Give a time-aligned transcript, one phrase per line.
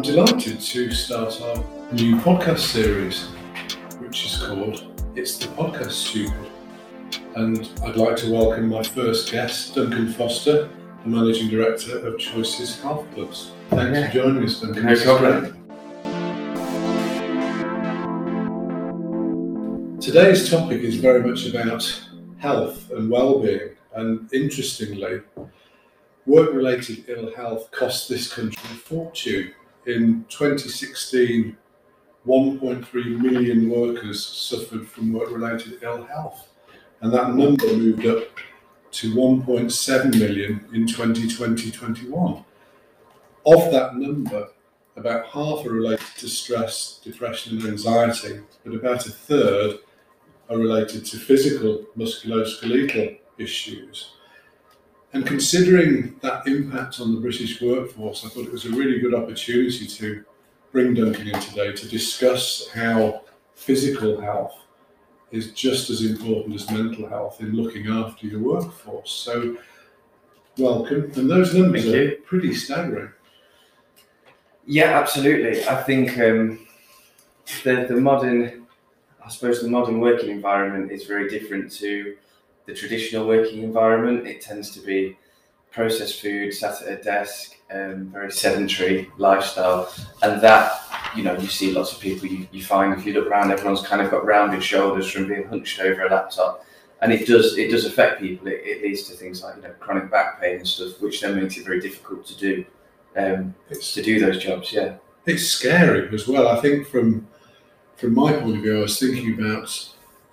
[0.00, 1.56] I'm delighted to start our
[1.92, 3.26] new podcast series,
[3.98, 6.50] which is called It's the Podcast Stupid.
[7.36, 10.70] And I'd like to welcome my first guest, Duncan Foster,
[11.04, 13.50] the Managing Director of Choices Health Clubs.
[13.68, 14.06] Thanks Yeah.
[14.06, 14.86] for joining us, Duncan.
[14.86, 15.58] No problem.
[20.00, 22.00] Today's topic is very much about
[22.38, 25.20] health and well-being, and interestingly,
[26.24, 29.50] work-related ill health costs this country a fortune.
[29.86, 31.56] In 2016,
[32.26, 36.48] 1.3 million workers suffered from work-related ill health,
[37.00, 38.28] and that number moved up
[38.90, 42.44] to 1.7 million in 2020-21.
[43.46, 44.48] Of that number,
[44.96, 49.78] about half are related to stress, depression, and anxiety, but about a third
[50.50, 54.10] are related to physical musculoskeletal issues.
[55.12, 59.14] And considering that impact on the British workforce, I thought it was a really good
[59.14, 60.24] opportunity to
[60.70, 63.22] bring Duncan in today to discuss how
[63.56, 64.56] physical health
[65.32, 69.10] is just as important as mental health in looking after your workforce.
[69.10, 69.56] So,
[70.56, 71.10] welcome.
[71.16, 72.16] And those numbers Thank are you.
[72.24, 73.10] pretty staggering.
[74.66, 75.66] Yeah, absolutely.
[75.66, 76.66] I think um,
[77.64, 78.66] the the modern,
[79.24, 82.16] I suppose, the modern working environment is very different to
[82.70, 84.26] the traditional working environment.
[84.26, 85.16] It tends to be
[85.72, 90.80] processed food, sat at a desk, um, very sedentary lifestyle, and that
[91.16, 92.26] you know you see lots of people.
[92.28, 95.46] You, you find if you look around, everyone's kind of got rounded shoulders from being
[95.48, 96.64] hunched over a laptop.
[97.02, 98.46] And it does it does affect people.
[98.46, 101.40] It, it leads to things like you know chronic back pain and stuff, which then
[101.40, 102.64] makes it very difficult to do
[103.16, 104.72] um, It's to do those jobs.
[104.72, 104.96] Yeah.
[105.26, 106.46] it's scary as well.
[106.48, 107.26] I think from
[107.96, 109.68] from my point of view, I was thinking about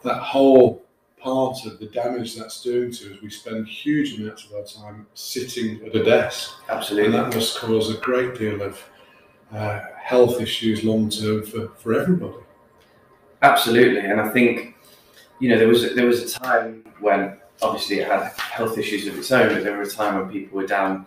[0.03, 0.86] that whole
[1.27, 3.21] part of the damage that's doing to us.
[3.21, 7.89] We spend huge amounts of our time sitting at a desk, and that must cause
[7.93, 8.81] a great deal of
[9.51, 12.43] uh, health issues long term for, for everybody.
[13.41, 13.99] Absolutely.
[13.99, 14.75] And I think,
[15.39, 19.17] you know, there was there was a time when obviously it had health issues of
[19.17, 21.05] its own, but there was a time when people were down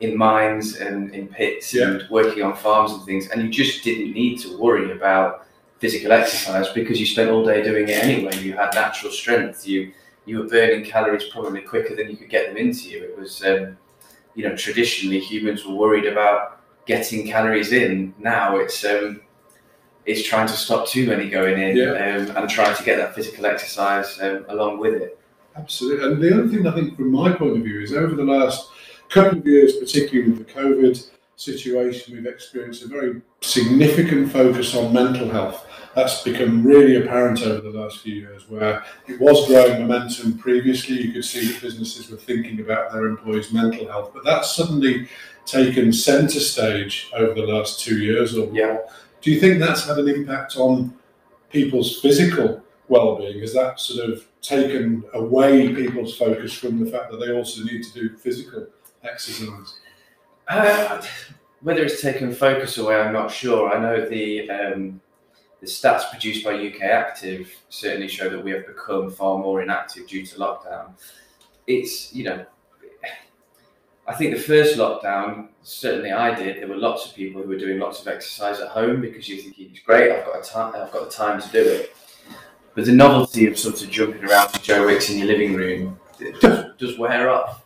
[0.00, 1.84] in mines and in pits Yeah.
[1.88, 5.46] and working on farms and things, and you just didn't need to worry about
[5.84, 8.34] physical exercise because you spent all day doing it anyway.
[8.38, 9.68] You had natural strength.
[9.68, 9.92] You
[10.24, 13.04] you were burning calories probably quicker than you could get them into you.
[13.04, 13.76] It was, um,
[14.34, 18.14] you know, traditionally humans were worried about getting calories in.
[18.18, 19.20] Now it's um,
[20.06, 21.92] it's trying to stop too many going in Yeah.
[22.06, 25.18] um, and trying to get that physical exercise um, along with it.
[25.54, 26.04] Absolutely.
[26.06, 28.70] And the other thing I think, from my point of view, is over the last
[29.10, 34.92] couple of years, particularly with the COVID situation, we've experienced a very significant focus on
[34.92, 35.66] mental health.
[35.94, 41.00] That's become really apparent over the last few years, where it was growing momentum previously.
[41.02, 45.08] You could see that businesses were thinking about their employees' mental health, but that's suddenly
[45.46, 48.56] taken centre stage over the last two years or more.
[48.56, 48.78] Yeah.
[49.20, 50.94] Do you think that's had an impact on
[51.50, 53.40] people's physical well-being?
[53.40, 57.82] Has that sort of taken away people's focus from the fact that they also need
[57.82, 58.66] to do physical
[59.02, 59.78] exercise?
[60.48, 61.02] Uh,
[61.60, 63.74] whether it's taken focus away, I'm not sure.
[63.74, 65.00] I know the um,
[65.60, 70.06] the stats produced by UK Active certainly show that we have become far more inactive
[70.06, 70.92] due to lockdown.
[71.66, 72.44] It's you know,
[74.06, 76.60] I think the first lockdown, certainly I did.
[76.60, 79.38] There were lots of people who were doing lots of exercise at home because you're
[79.38, 80.12] thinking it's great.
[80.12, 80.74] I've got a time.
[80.76, 81.96] I've got the time to do it.
[82.74, 85.98] But the novelty of sort of jumping around to Joe Wicks in your living room
[86.40, 87.64] does, does wear off.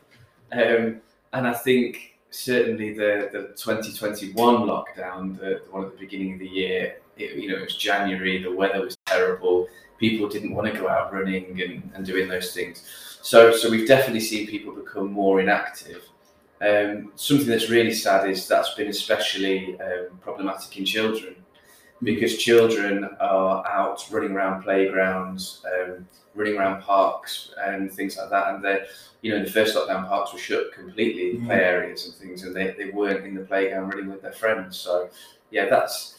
[0.53, 1.00] Um,
[1.33, 6.39] and I think certainly the, the 2021 lockdown, the, the one at the beginning of
[6.41, 9.69] the year, it, you know, it was January, the weather was terrible,
[9.99, 12.84] people didn't want to go out running and, and doing those things.
[13.22, 16.03] So, so we've definitely seen people become more inactive.
[16.61, 21.37] Um, something that's really sad is that's been especially um, problematic in children
[22.03, 28.55] because children are out running around playgrounds, um, running around parks and things like that.
[28.55, 28.87] And they,
[29.23, 31.61] you know, in the first lockdown, parks were shut completely, the play Mm.
[31.61, 34.77] areas and things, and they, they weren't in the playground running with their friends.
[34.77, 35.09] So,
[35.50, 36.15] yeah, that's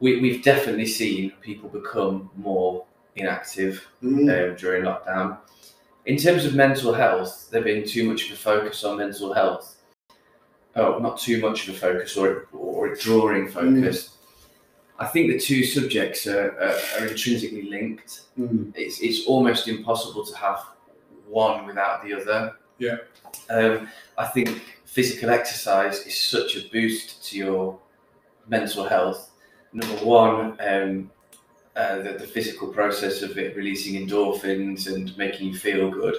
[0.00, 2.84] we, we've definitely seen people become more
[3.16, 4.50] inactive Mm.
[4.50, 5.38] um, during lockdown.
[6.06, 9.76] In terms of mental health, there been too much of a focus on mental health.
[10.76, 14.13] Oh, not too much of a focus or, or a drawing focus.
[14.98, 18.22] I think the two subjects are, are, are intrinsically linked.
[18.38, 18.72] Mm.
[18.76, 20.60] It's, it's almost impossible to have
[21.28, 22.56] one without the other.
[22.78, 22.98] Yeah.
[23.50, 27.78] Um, I think physical exercise is such a boost to your
[28.46, 29.30] mental health.
[29.72, 31.10] Number one, um,
[31.74, 36.14] uh, the, the physical process of it releasing endorphins and making you feel good.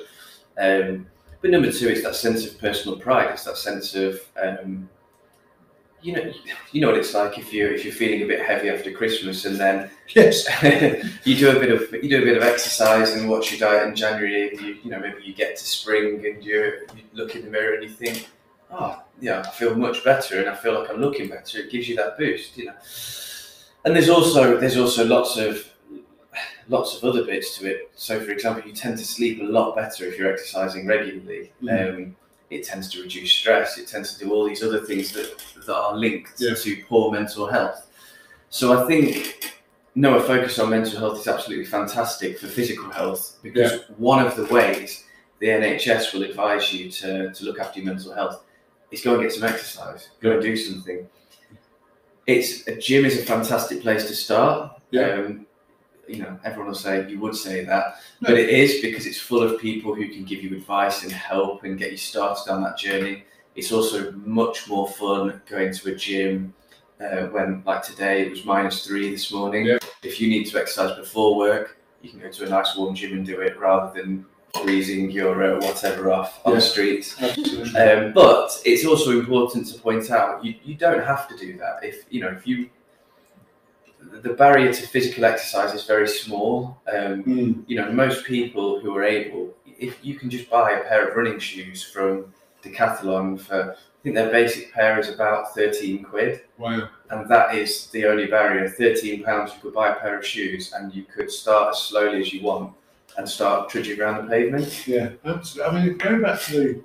[0.58, 1.08] Um,
[1.42, 3.30] but number two, it's that sense of personal pride.
[3.32, 4.90] It's that sense of um,
[6.06, 6.34] you know,
[6.72, 9.46] you know what it's like if you if you're feeling a bit heavy after Christmas,
[9.46, 10.46] and then Yes.
[11.26, 13.88] you do a bit of you do a bit of exercise and watch your diet
[13.88, 14.50] in January.
[14.50, 17.50] And you you know maybe you get to spring and you you look in the
[17.50, 18.30] mirror and you think,
[18.72, 21.60] oh yeah, I feel much better and I feel like I'm looking better.
[21.60, 22.74] It gives you that boost, you know.
[23.84, 25.68] And there's also there's also lots of
[26.68, 27.92] lots of other bits to it.
[27.96, 31.52] So for example, you tend to sleep a lot better if you're exercising regularly.
[31.68, 32.16] Um,
[32.50, 33.78] it tends to reduce stress.
[33.78, 36.54] It tends to do all these other things that that are linked Yeah.
[36.56, 37.88] to poor mental health.
[38.50, 39.54] So I think
[39.96, 44.36] no, a focus on mental health is absolutely fantastic for physical health because one of
[44.36, 45.04] the ways
[45.40, 48.44] the NHS will advise you to, to look after your mental health
[48.92, 51.08] is go and get some exercise, go and do something.
[52.28, 54.82] It's a gym is a fantastic place to start.
[54.92, 55.14] Yeah.
[55.14, 55.46] Um,
[56.08, 58.30] you know, everyone will say you would say that, No.
[58.30, 61.64] but it is because it's full of people who can give you advice and help
[61.64, 63.24] and get you started on that journey.
[63.56, 66.54] It's also much more fun going to a gym
[67.00, 69.66] uh, when, like today, it was minus three this morning.
[69.66, 69.78] Yeah.
[70.04, 73.14] If you need to exercise before work, you can go to a nice warm gym
[73.14, 74.26] and do it rather than
[74.64, 76.60] freezing your uh, whatever off on Yeah.
[76.60, 77.22] the streets.
[77.76, 81.80] Um, but it's also important to point out you, you don't have to do that.
[81.84, 82.70] If you know if you
[84.22, 86.78] the barrier to physical exercise is very small.
[86.88, 87.64] Um, Mm.
[87.68, 91.16] you know most people who are able, if you can just buy a pair of
[91.16, 96.90] running shoes from Decathlon for I think their basic pair is about thirteen quid, Wow.
[97.10, 98.70] and that is the only barrier.
[98.70, 102.20] Thirteen pounds, you could buy a pair of shoes, and you could start as slowly
[102.22, 102.74] as you want
[103.18, 104.88] and start trudging around the pavement.
[104.88, 105.64] Yeah, absolutely.
[105.80, 106.84] I mean, going back to the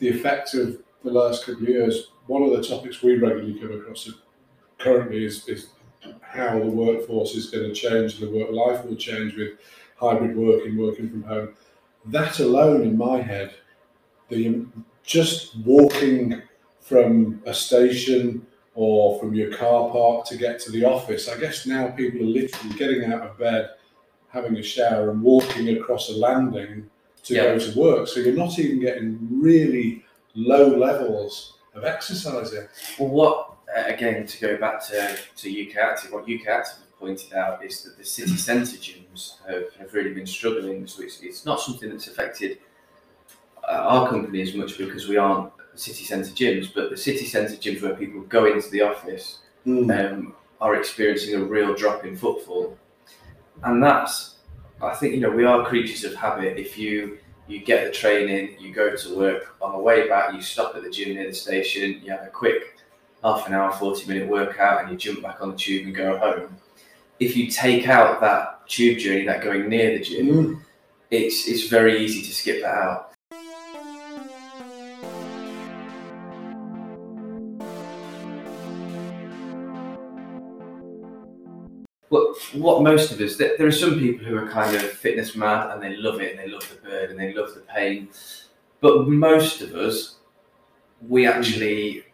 [0.00, 0.66] the effect of
[1.04, 4.10] the last couple of years, one of the topics we regularly come across
[4.78, 5.68] currently is, is
[6.20, 9.52] how the workforce is going to change, the work life will change with
[9.96, 11.54] hybrid working, working from home.
[12.06, 13.54] That alone, in my head,
[14.28, 14.66] the
[15.02, 16.42] just walking
[16.80, 21.28] from a station or from your car park to get to the office.
[21.28, 23.70] I guess now people are literally getting out of bed,
[24.28, 26.90] having a shower, and walking across a landing
[27.22, 28.08] to go to work.
[28.08, 30.04] So you're not even getting really
[30.34, 32.66] low levels of exercising.
[32.98, 37.32] Well, what again to go back to, to UK Active, what UK Active have pointed
[37.34, 40.86] out is that the city centre gyms have, have really been struggling.
[40.86, 42.58] So it's, it's not something that's affected
[43.68, 47.56] uh, our company as much because we aren't city centre gyms, but the city centre
[47.56, 52.78] gyms where people go into the office um, are experiencing a real drop in footfall,
[53.64, 54.36] and that's
[54.82, 56.58] I think you know we are creatures of habit.
[56.58, 57.18] If you
[57.48, 60.74] you get the train in, you go to work on the way back, you stop
[60.76, 62.78] at the gym near the station, you have a quick
[63.24, 66.18] half an hour, forty minute workout, and you jump back on the tube and go
[66.18, 66.56] home.
[67.18, 70.60] If you take out that tube journey, that going near the gym, Mm.
[71.10, 73.10] it's it's very easy to skip that out.
[82.10, 85.34] What, what most of us, there there are some people who are kind of fitness
[85.34, 88.08] mad and they love it and they love the bird and they love the pain.
[88.80, 90.16] But most of us,
[91.08, 92.04] we actually,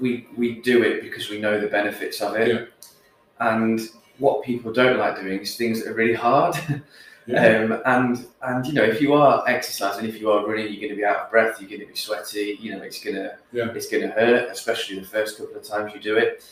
[0.00, 2.48] we, we do it because we know the benefits of it.
[2.48, 3.56] Yeah.
[3.56, 3.80] And
[4.18, 6.56] what people don't like doing is things that are really hard.
[7.26, 7.46] Yeah.
[7.46, 10.90] Um, and and you know, if you are exercising, if you are running, you're going
[10.90, 11.58] to be out of breath.
[11.58, 12.58] You're going to be sweaty.
[12.60, 13.70] You know, it's gonna Yeah.
[13.70, 16.44] it's going to hurt, especially the first couple of times you do it.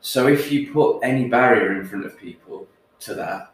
[0.00, 2.66] So if you put any barrier in front of people
[3.00, 3.52] to that,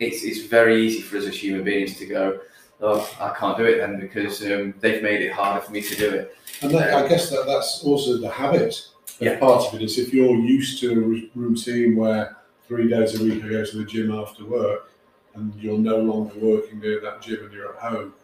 [0.00, 2.40] it's it's very easy for us as human beings to go,
[2.80, 5.94] oh, I can't do it then because um, they've made it harder for me to
[5.94, 6.36] do it.
[6.62, 8.88] And that, I guess that that's also the habit.
[9.18, 9.38] Yeah.
[9.38, 12.36] Part of it is if you're used to a routine where
[12.68, 14.90] three days a week I go to the gym after work,
[15.34, 18.14] and you're no longer working near that gym and you're at home,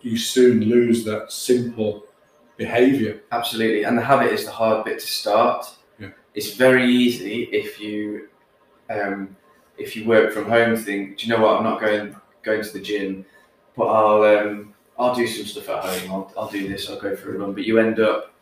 [0.00, 2.04] you soon lose that simple
[2.56, 3.20] behaviour.
[3.32, 5.66] Absolutely, and the habit is the hard bit to start.
[5.98, 6.10] Yeah.
[6.34, 8.28] It's very easy if you
[8.90, 9.36] um,
[9.78, 10.76] if you work from home.
[10.76, 11.56] Think, do you know what?
[11.56, 13.26] I'm not going going to the gym,
[13.76, 16.12] but I'll um, I'll do some stuff at home.
[16.12, 16.88] I'll, I'll do this.
[16.88, 17.52] I'll go for a run.
[17.52, 18.32] But you end up.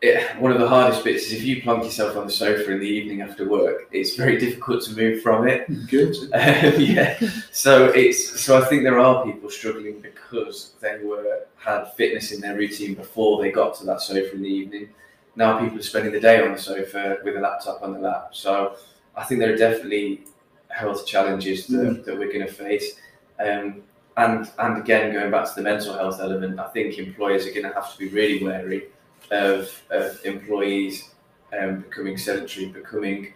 [0.00, 2.78] It, one of the hardest bits is if you plunk yourself on the sofa in
[2.78, 3.88] the evening after work.
[3.90, 5.66] It's very difficult to move from it.
[5.88, 6.28] Guilty.
[6.34, 7.18] Um, yeah.
[7.50, 12.40] So it's so I think there are people struggling because they were had fitness in
[12.40, 14.90] their routine before they got to that sofa in the evening.
[15.34, 18.28] Now people are spending the day on the sofa with a laptop on the lap.
[18.32, 18.76] So
[19.16, 20.24] I think there are definitely
[20.68, 22.94] health challenges that, that we're going to face.
[23.40, 23.82] Um,
[24.18, 27.68] and and again, going back to the mental health element, I think employers are going
[27.68, 28.80] to have to be really wary
[29.30, 31.10] of, of employees
[31.58, 33.32] um, becoming sedentary, becoming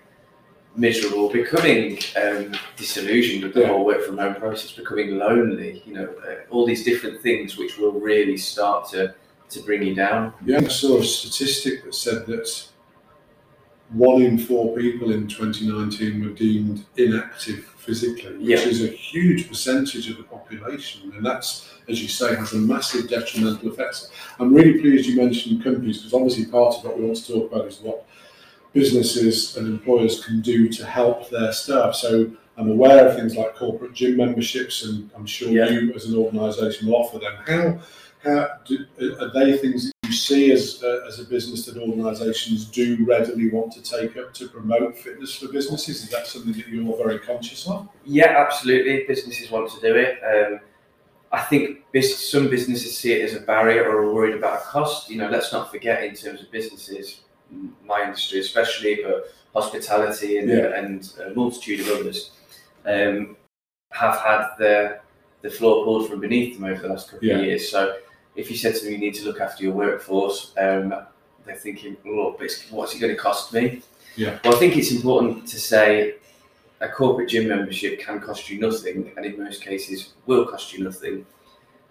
[0.74, 3.68] miserable, becoming um, disillusioned with the Yeah.
[3.68, 5.82] whole work from home process, becoming lonely.
[5.86, 9.14] You know, uh, all these different things which will really start to
[9.50, 10.32] to bring you down.
[10.46, 12.48] Yeah, I saw a statistic that said that
[13.94, 18.68] one in four people in 2019 were deemed inactive physically, which Yeah.
[18.68, 21.12] is a huge percentage of the population.
[21.16, 24.08] And that's, as you say, has a massive detrimental effect.
[24.38, 27.52] I'm really pleased you mentioned companies because obviously part of what we want to talk
[27.52, 28.06] about is what
[28.72, 31.94] businesses and employers can do to help their staff.
[31.94, 35.68] So I'm aware of things like corporate gym memberships, and I'm sure Yeah.
[35.70, 37.32] you as an organisation will offer them.
[37.46, 37.80] How,
[38.30, 38.86] how do,
[39.20, 43.72] are they things you see as, uh, as a business that organisations do readily want
[43.72, 46.02] to take up to promote fitness for businesses?
[46.02, 47.88] Is that something that you're very conscious of?
[48.04, 49.04] Yeah, absolutely.
[49.06, 50.18] Businesses want to do it.
[50.24, 50.60] Um,
[51.30, 54.64] I think bus- some businesses see it as a barrier or are worried about a
[54.64, 55.08] cost.
[55.08, 57.20] You know, let's not forget in terms of businesses,
[57.84, 60.76] my industry especially, but hospitality and, Yeah.
[60.78, 62.32] and a multitude of others
[62.86, 63.36] um,
[63.92, 64.98] have had the
[65.42, 67.38] the floor pulled from beneath them over the last couple Yeah.
[67.38, 67.68] of years.
[67.68, 67.96] So
[68.36, 70.94] if you said to them you need to look after your workforce, um,
[71.44, 73.82] they're thinking, well, but what's it going to cost me?
[74.16, 74.38] Yeah.
[74.44, 76.16] Well, I think it's important to say
[76.80, 80.84] a corporate gym membership can cost you nothing, and in most cases will cost you
[80.84, 81.26] nothing,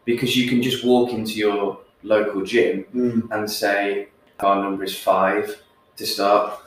[0.05, 2.85] because you can just walk into your local gym
[3.31, 4.07] and say
[4.39, 5.61] our number is five
[5.97, 6.59] to start.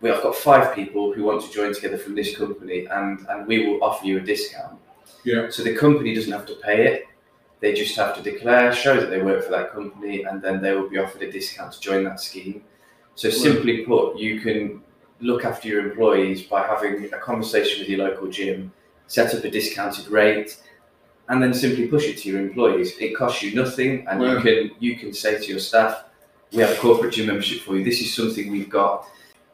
[0.00, 3.46] We have got five people who want to join together from this company, and and
[3.46, 4.78] we will offer you a discount.
[5.24, 5.50] Yeah.
[5.50, 7.06] So the company doesn't have to pay it;
[7.60, 10.72] they just have to declare, show that they work for that company, and then they
[10.74, 12.62] will be offered a discount to join that scheme.
[13.14, 14.82] So simply put, you can
[15.20, 18.72] look after your employees by having a conversation with your local gym,
[19.08, 20.60] set up a discounted rate,
[21.28, 22.96] and then simply push it to your employees.
[22.98, 24.34] It costs you nothing, and Wow.
[24.36, 26.04] you can you can say to your staff,
[26.52, 27.84] "We have a corporate gym membership for you.
[27.84, 29.06] This is something we've got."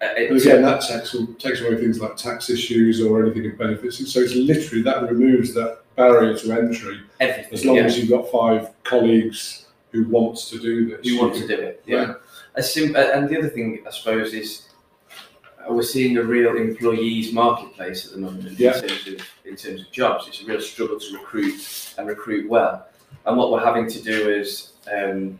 [0.02, 3.96] Uh, And again, that takes, takes away things like tax issues or anything of benefits.
[4.12, 7.52] So it's literally that removes that barrier to entry everything.
[7.52, 7.84] as long yeah.
[7.84, 11.00] as you've got five colleagues who wants to do this.
[11.04, 11.82] you want to do it.
[11.86, 12.14] Yeah.
[12.56, 14.68] A sim- uh, and the other thing, I suppose, is
[15.10, 18.74] uh, we're seeing a real employees marketplace at the moment Yeah.
[18.76, 20.26] in terms of in terms of jobs.
[20.28, 22.86] It's a real struggle to recruit and recruit well.
[23.26, 25.38] And what we're having to do is, um,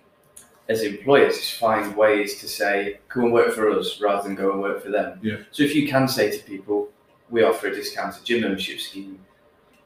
[0.69, 4.53] as employers, is find ways to say, "Come and work for us," rather than go
[4.53, 5.19] and work for them.
[5.23, 5.39] Yeah.
[5.51, 6.91] So if you can say to people,
[7.29, 9.19] "We offer a discounted gym membership scheme,"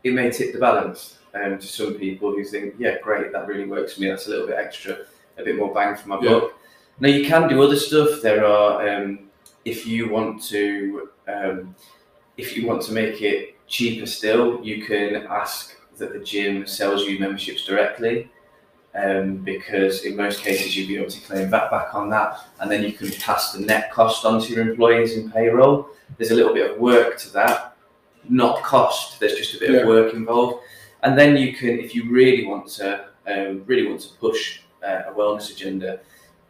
[0.08, 3.66] it may tip the balance um, to some people who think, "Yeah, great, that really
[3.66, 4.08] works for me.
[4.08, 4.98] That's a little bit extra,
[5.38, 6.30] a bit more bang for my Yeah.
[6.40, 6.54] buck."
[7.00, 8.22] Now you can do other stuff.
[8.22, 9.30] There are um,
[9.64, 11.74] if you want to um,
[12.36, 17.04] if you want to make it cheaper still, you can ask that the gym sells
[17.06, 18.30] you memberships directly.
[18.94, 22.70] Um, because in most cases you'll be able to claim that back on that, and
[22.70, 25.90] then you can pass the net cost onto your employees in payroll.
[26.16, 27.67] There's a little bit of work to that,
[28.28, 29.20] not cost.
[29.20, 29.78] There's just a bit Yeah.
[29.80, 30.64] of work involved,
[31.02, 35.02] and then you can, if you really want to, um, really want to push uh,
[35.08, 36.00] a wellness agenda,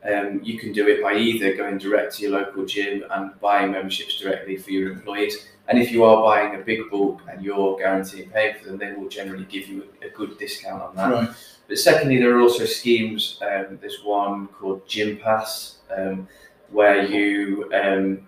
[0.05, 3.73] um, you can do it by either going direct to your local gym and buying
[3.73, 5.49] memberships directly for your employees.
[5.67, 8.93] And if you are buying a big bulk and you're guaranteeing paying for them, they
[8.93, 11.13] will generally give you a good discount on that.
[11.13, 11.29] Right.
[11.69, 13.39] But secondly, there are also schemes.
[13.43, 16.27] Um, there's one called Gympass, um,
[16.71, 18.27] where you um,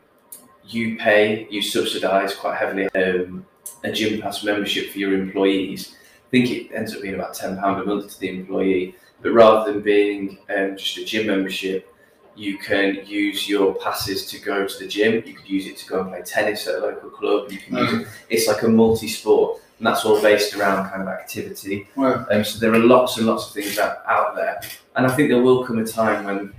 [0.66, 3.46] you pay, you subsidise quite heavily um,
[3.84, 5.96] a Gympass membership for your employees.
[6.26, 8.94] I think it ends up being about ten pound a month to the employee.
[9.22, 11.92] But rather than being um, just a gym membership,
[12.36, 15.22] you can use your passes to go to the gym.
[15.26, 17.50] You could use it to go and play tennis at a local club.
[17.52, 18.08] You can use it.
[18.30, 21.88] It's like a multi-sport, and that's all based around kind of activity.
[21.96, 22.24] Wow.
[22.30, 24.62] Um, so there are lots and lots of things out, out there,
[24.96, 26.54] and I think there will come a time when,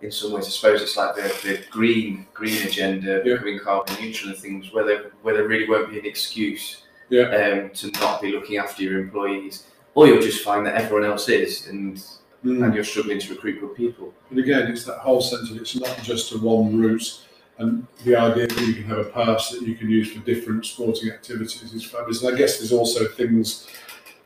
[0.00, 3.34] in some ways, I suppose it's like the, the green green agenda Yeah.
[3.34, 7.22] becoming carbon neutral and things, where there, where there really won't be an excuse Yeah.
[7.40, 9.64] um, to not be looking after your employees,
[9.94, 12.00] or you'll just find that everyone else is, and
[12.44, 12.64] Mm.
[12.64, 14.14] and you're struggling to recruit good people.
[14.30, 17.20] But again, it's that whole sense of it's not just a one route,
[17.58, 20.64] and the idea that you can have a pass that you can use for different
[20.64, 22.22] sporting activities is fabulous.
[22.22, 23.66] And I guess there's also things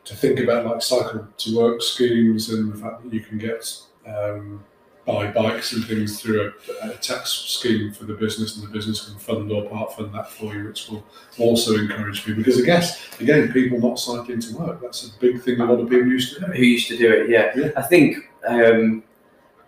[0.05, 3.63] to think about, like cycle to work schemes, and the fact that you can get
[4.05, 4.63] um,
[5.05, 9.09] buy bikes and things through a, a tax scheme for the business, and the business
[9.09, 11.03] can fund or part fund that for you, which will
[11.39, 12.43] also encourage people.
[12.43, 15.79] Because I guess again, people not cycling to work that's a big thing a lot
[15.79, 16.45] of people used to do.
[16.47, 17.29] Who used to do it?
[17.29, 17.71] Yeah, Yeah.
[17.75, 19.03] I think um,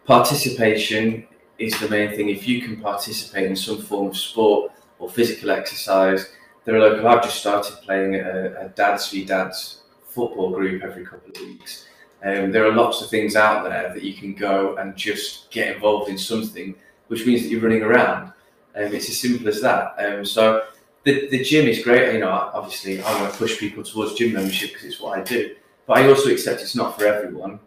[0.06, 1.28] participation
[1.58, 2.30] is the main thing.
[2.30, 6.32] If you can participate in some form of sport or physical exercise,
[6.64, 7.08] there are local.
[7.08, 11.86] I've just started playing a, a dads v dads football group every couple of weeks.
[12.26, 15.76] Um, there are lots of things out there that you can go and just get
[15.76, 16.74] involved in something,
[17.08, 18.34] which means that you're running around.
[18.76, 19.94] Um, it's as simple as that.
[20.00, 20.66] Um, so
[21.04, 22.14] the, the gym is great.
[22.14, 25.22] You know, obviously, I want to push people towards gym membership because it's what I
[25.22, 25.56] do.
[25.86, 27.60] But I also accept it's not for everyone,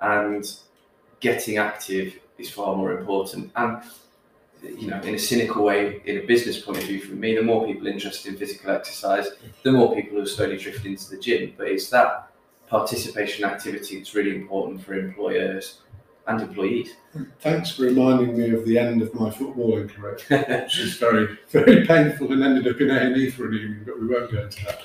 [0.00, 0.48] and
[1.18, 3.50] getting active is far more important.
[3.56, 3.82] And
[4.62, 7.42] you know, in a cynical way, in a business point of view, for me, the
[7.42, 9.28] more people interested in physical exercise,
[9.64, 11.52] the more people who slowly drift into the gym.
[11.58, 12.30] But it's that
[12.66, 15.80] participation activity that's really important for employers
[16.26, 16.94] and employees.
[17.40, 20.18] Thanks for reminding me of the end of my footballing career,
[20.62, 23.82] which is very, very painful and ended up in A and E for an evening,
[23.84, 24.84] but we won't go into that.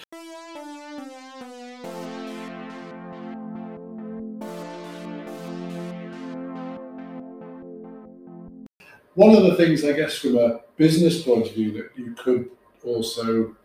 [9.16, 12.52] One of the things, I guess, from a business point of view, that you could
[12.86, 13.56] also,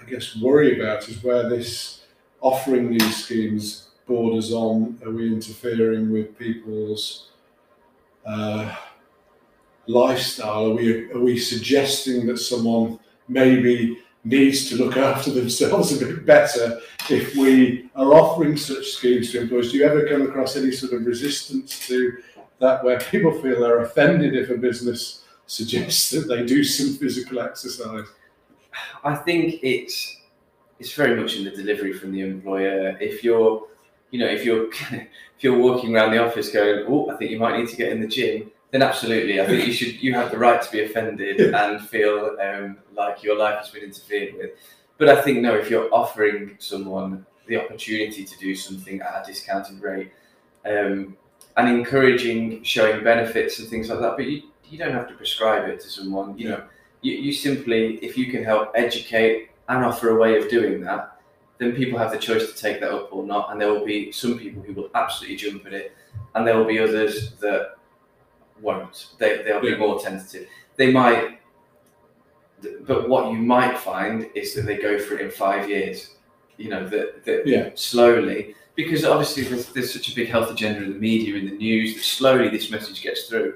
[0.00, 1.99] I guess, worry about is where this
[2.40, 4.98] offering these schemes borders on.
[5.04, 7.28] Are we interfering with people's
[8.26, 8.74] uh,
[9.86, 10.70] lifestyle?
[10.70, 16.26] Are we are we suggesting that someone maybe needs to look after themselves a bit
[16.26, 19.72] better if we are offering such schemes to employees?
[19.72, 22.18] Do you ever come across any sort of resistance to
[22.58, 27.40] that where people feel they're offended if a business suggests that they do some physical
[27.40, 28.06] exercise?
[29.02, 30.19] I think it's
[30.80, 32.96] it's very much in the delivery from the employer.
[33.00, 33.68] If you're,
[34.10, 37.38] you know, if you're if you're walking around the office going, "Oh, I think you
[37.38, 40.02] might need to get in the gym," then absolutely, I think you should.
[40.02, 43.84] You have the right to be offended and feel um, like your life has been
[43.84, 44.50] interfered with.
[44.98, 49.26] But I think no, if you're offering someone the opportunity to do something at a
[49.26, 50.12] discounted rate,
[50.64, 51.16] um,
[51.56, 54.16] and encouraging showing benefits and things like that.
[54.16, 56.38] But you, you don't have to prescribe it to someone.
[56.38, 56.62] You know,
[57.02, 61.20] you, you simply, if you can help educate and offer a way of doing that,
[61.58, 63.50] then people have the choice to take that up or not.
[63.50, 65.96] And there will be some people who will absolutely jump at it,
[66.34, 67.76] and there will be others that
[68.60, 69.14] won't.
[69.18, 70.46] They, they'll be more tentative.
[70.76, 71.40] They might,
[72.86, 76.16] but what you might find is that they go for it in five years.
[76.56, 77.70] You know, that, that Yeah.
[77.74, 81.56] slowly, because obviously there's, there's such a big health agenda in the media, in the
[81.56, 83.54] news, that slowly this message gets through.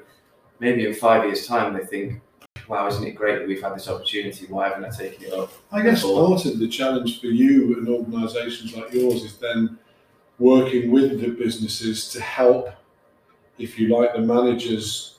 [0.58, 2.22] Maybe in five years' time, they think,
[2.68, 4.46] wow, isn't it great that we've had this opportunity?
[4.46, 5.52] Why haven't I taken it up?
[5.72, 9.78] I guess Or- part of the challenge for you and organisations like yours is then
[10.38, 12.70] working with the businesses to help,
[13.58, 15.18] if you like, the managers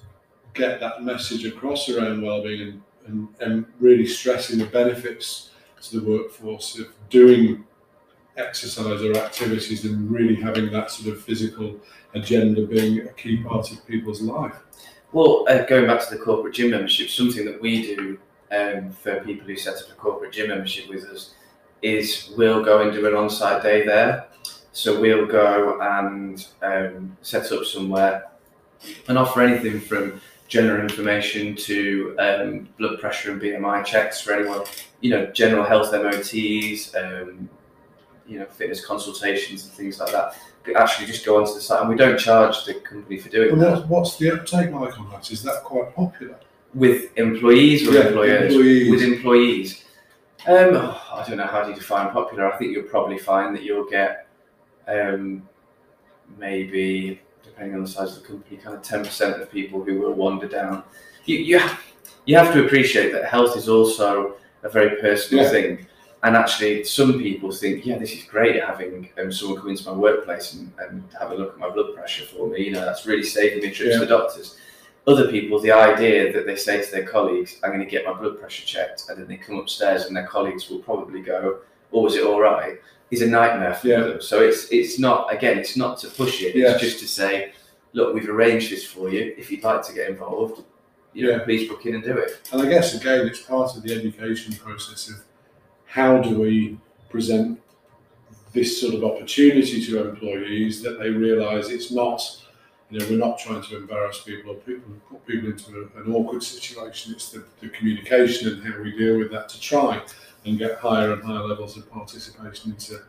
[0.53, 6.09] get that message across around wellbeing and, and, and really stressing the benefits to the
[6.09, 7.63] workforce of doing
[8.37, 11.79] exercise or activities and really having that sort of physical
[12.13, 14.55] agenda being a key part of people's life.
[15.15, 18.19] Well, uh, going back to the corporate gym membership, something that we do
[18.51, 21.35] um, for people who set up a corporate gym membership with us
[21.81, 24.27] is we'll go and do an on-site day there.
[24.73, 28.25] So we'll go and um, set up somewhere
[29.07, 34.65] and offer anything from general information to um, blood pressure and BMI checks for anyone,
[34.99, 37.47] you know, general health MOTs, um,
[38.27, 40.35] you know, fitness consultations and things like that.
[40.73, 43.61] Actually, just go onto the site, and we don't charge the company for doing And
[43.61, 45.29] that what's the uptake like on that?
[45.31, 46.37] Is that quite popular?
[46.73, 48.51] with employees or Yeah, employers?
[48.53, 48.91] employees.
[48.91, 49.85] With employees.
[50.45, 50.75] Um,
[51.13, 52.51] I don't know how do you define popular.
[52.51, 54.27] I think you'll probably find that you'll get
[54.85, 55.47] um,
[56.37, 59.99] maybe depending on the size of the company, kind of ten percent of people who
[60.01, 60.83] will wander down.
[61.25, 61.79] You you ha-
[62.25, 65.49] you have to appreciate that health is also a very personal Yeah.
[65.51, 65.87] thing.
[66.25, 69.95] And actually, some people think, yeah, this is great having um, someone come into my
[69.95, 72.63] workplace and, and have a look at my blood pressure for me.
[72.65, 73.99] You know, that's really saving me trips Yeah.
[73.99, 74.57] to the doctors
[75.07, 78.13] other people the idea that they say to their colleagues, I'm going to get my
[78.13, 81.59] blood pressure checked, and then they come upstairs and their colleagues will probably go,
[81.93, 82.79] Oh, was it all right?
[83.11, 83.99] is a nightmare for Yeah.
[84.01, 84.21] them.
[84.21, 87.51] So it's it's not again, it's not to push it, it's just to say,
[87.93, 89.35] look, we've arranged this for you.
[89.37, 90.63] If you'd like to get involved,
[91.13, 91.43] you know, Yeah.
[91.47, 92.31] please book in and do it.
[92.51, 95.17] And I guess again, it's part of the education process of
[95.95, 96.77] how do we
[97.09, 97.57] present
[98.51, 102.21] this sort of opportunity to employees that they realise it's not,
[102.89, 106.13] you know, we're not trying to embarrass people or people, put people into a, an
[106.13, 107.13] awkward situation.
[107.13, 110.01] It's the, the communication and how we deal with that to try
[110.45, 113.01] and get higher and higher levels of participation into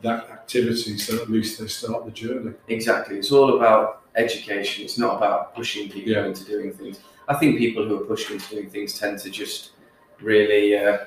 [0.00, 2.52] that activity so at least they start the journey.
[2.68, 3.18] Exactly.
[3.18, 4.84] It's all about education.
[4.86, 6.24] It's not about pushing people Yeah.
[6.26, 7.00] into doing things.
[7.28, 9.72] I think people who are pushed into doing things tend to just
[10.20, 10.98] really, uh,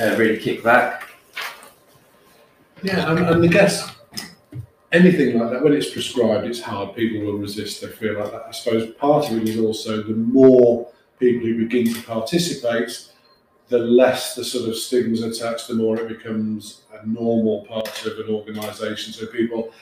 [0.00, 1.08] uh, really kick back.
[2.82, 3.94] Yeah, and, and I guess
[4.90, 6.94] anything like that, when it's prescribed, it's hard.
[6.94, 7.80] People will resist.
[7.80, 8.44] They feel like that.
[8.48, 13.08] I suppose part of it is also the more people who begin to participate,
[13.68, 18.18] the less the sort of stigmas attached, the more it becomes a normal part of
[18.18, 19.12] an organisation.
[19.12, 19.72] So people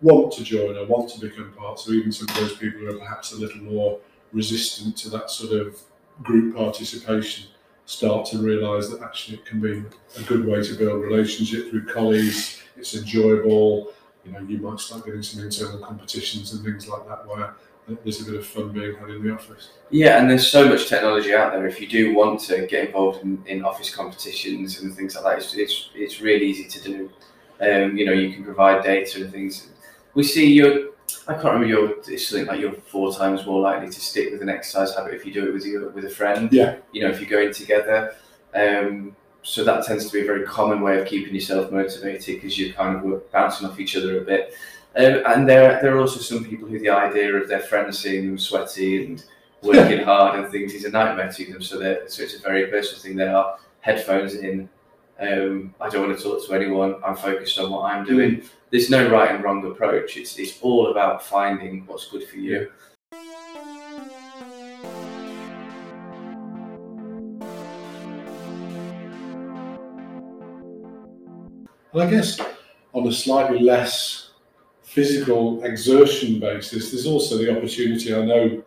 [0.00, 1.80] want to join or want to become part.
[1.80, 4.00] So even some of those people who are perhaps a little more
[4.32, 5.80] resistant to that sort of
[6.22, 7.46] group participation
[7.86, 9.82] start to realise that actually it can be
[10.18, 12.62] a good way to build relationships with colleagues.
[12.76, 13.92] It's enjoyable.
[14.24, 17.54] You know, you might start getting some internal competitions and things like that where
[18.04, 19.70] there's a bit of fun being had in the office.
[19.90, 21.66] Yeah, and there's so much technology out there.
[21.66, 25.38] If you do want to get involved in, in office competitions and things like that,
[25.38, 27.10] it's, it's, it's really easy to do.
[27.60, 29.68] Um, you know, you can provide data and things.
[30.14, 30.90] We see your,
[31.28, 34.42] I can't remember your, it's something like you're four times more likely to stick with
[34.42, 36.52] an exercise habit if you do it with your, with a friend.
[36.52, 36.76] Yeah.
[36.92, 38.14] You know, if you're going together.
[38.54, 42.58] Um, so that tends to be a very common way of keeping yourself motivated because
[42.58, 44.54] you're kind of bouncing off each other a bit.
[44.94, 48.26] Um, and there, there are also some people who the idea of their friends seeing
[48.26, 49.24] them sweaty and
[49.62, 51.62] working hard and things is a nightmare to them.
[51.62, 53.16] So, so it's a very personal thing.
[53.16, 54.68] There are headphones in.
[55.20, 56.96] Um, I don't want to talk to anyone.
[57.04, 58.38] I'm focused on what I'm doing.
[58.38, 58.48] Mm.
[58.72, 60.16] There's no right and wrong approach.
[60.16, 62.70] It's, it's all about finding what's good for you.
[71.92, 72.40] And I guess
[72.94, 74.30] on a slightly less
[74.82, 78.62] physical exertion basis, there's also the opportunity I know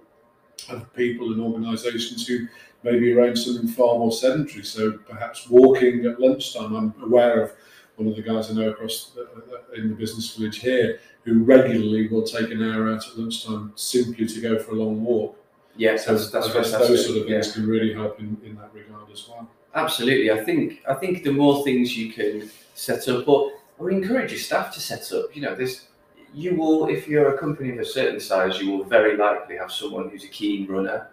[0.69, 2.47] of people and organisations who
[2.83, 4.65] maybe arrange something far more sedentary.
[4.65, 6.75] So perhaps walking at lunchtime.
[6.75, 7.53] I'm aware of
[7.95, 11.43] one of the guys I know across the, uh, in the business village here who
[11.43, 15.37] regularly will take an hour out at lunchtime simply to go for a long walk.
[15.77, 17.53] Yes, so that's, that's, that's those sort of things yeah.
[17.53, 19.49] can really help in, in that regard as well.
[19.73, 24.31] Absolutely, I think I think the more things you can set up, or or encourage
[24.31, 25.35] your staff to set up.
[25.35, 25.87] You know, there's
[26.33, 29.71] you will, if you're a company of a certain size, you will very likely have
[29.71, 31.09] someone who's a keen runner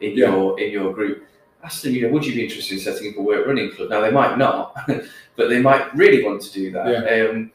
[0.00, 0.28] in yeah.
[0.28, 1.26] your in your group.
[1.62, 3.90] Ask them, you know, would you be interested in setting up a work running club?
[3.90, 4.76] Now they might not,
[5.36, 6.88] but they might really want to do that.
[6.88, 7.30] Yeah.
[7.30, 7.52] Um,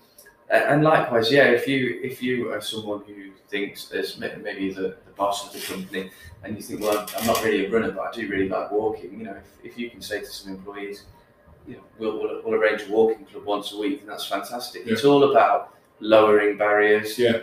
[0.49, 5.11] and likewise, yeah, if you if you are someone who thinks as maybe the, the
[5.17, 6.09] boss of the company,
[6.43, 9.19] and you think, well, I'm not really a runner, but I do really like walking.
[9.19, 11.03] You know, if, if you can say to some employees,
[11.67, 14.85] you know, we'll, we'll, we'll arrange a walking club once a week, and that's fantastic.
[14.85, 14.93] Yeah.
[14.93, 17.17] It's all about lowering barriers.
[17.19, 17.39] Yeah.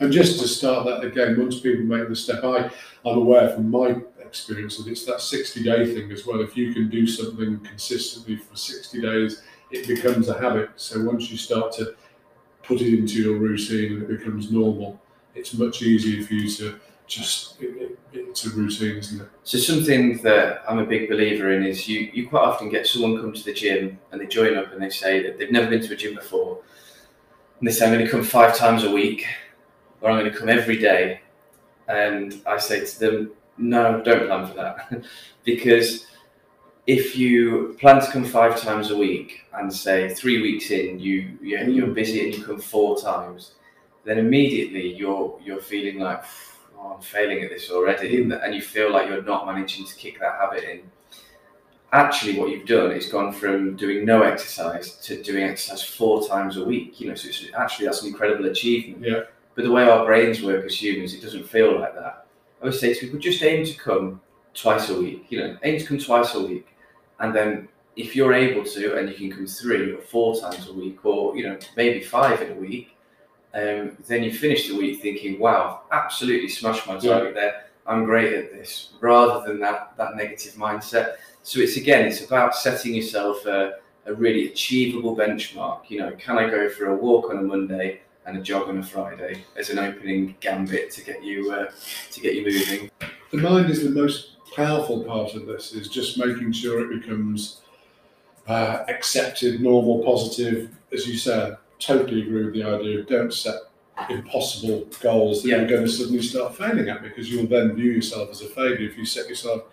[0.00, 2.70] And just to start that again, once people make the step, I,
[3.04, 3.96] I'm aware from my
[4.30, 6.40] experience that it's that 60 day thing as well.
[6.40, 10.70] If you can do something consistently for 60 days, it becomes a habit.
[10.76, 11.94] So once you start to
[12.62, 15.00] put it into your routine and it becomes normal,
[15.34, 19.28] it's much easier for you to just it, it, it's a routine, isn't it?
[19.42, 23.20] So something that I'm a big believer in is you you quite often get someone
[23.20, 25.82] come to the gym and they join up and they say that they've never been
[25.86, 26.60] to a gym before
[27.60, 29.26] and they say, I'm going to come five times a week
[30.00, 31.20] or I'm going to come every day.
[31.88, 35.04] And I say to them, no, don't plan for that.
[35.44, 36.06] because
[36.86, 41.38] if you plan to come five times a week and say three weeks in, you,
[41.42, 43.52] you're, you're busy and you come four times,
[44.04, 46.24] then immediately you're, you're feeling like,
[46.78, 48.24] oh, I'm failing at this already.
[48.24, 48.44] Mm.
[48.44, 50.82] And you feel like you're not managing to kick that habit in
[51.92, 56.56] actually what you've done is gone from doing no exercise to doing exercise four times
[56.56, 57.00] a week.
[57.00, 59.04] You know, so it's actually that's an incredible achievement.
[59.04, 59.22] Yeah.
[59.54, 62.26] But the way our brains work as humans, it doesn't feel like that.
[62.60, 64.20] I would say to people, just aim to come
[64.54, 65.26] twice a week.
[65.30, 66.66] You know, aim to come twice a week,
[67.20, 70.72] and then if you're able to, and you can come three or four times a
[70.72, 72.96] week, or you know, maybe five in a week,
[73.54, 77.40] um, then you finish the week thinking, "Wow, I've absolutely smashed my target yeah.
[77.40, 77.64] there.
[77.86, 81.14] I'm great at this." Rather than that that negative mindset.
[81.42, 85.88] So it's again, it's about setting yourself a, a really achievable benchmark.
[85.88, 88.78] You know, can I go for a walk on a Monday and a jog on
[88.78, 91.70] a Friday as an opening gambit to get you uh,
[92.12, 92.90] to get you moving?
[93.30, 95.72] The mind is the most powerful part of this.
[95.72, 97.60] Is just making sure it becomes
[98.46, 100.70] uh, accepted, normal, positive.
[100.92, 103.54] As you said, totally agree with the idea of don't set
[104.08, 105.56] impossible goals that yeah.
[105.58, 108.88] you're going to suddenly start failing at because you'll then view yourself as a failure
[108.88, 109.64] if you set yourself